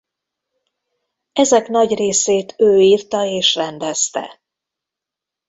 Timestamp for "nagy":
1.67-1.95